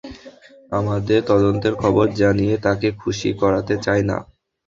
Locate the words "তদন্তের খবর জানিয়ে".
1.29-2.55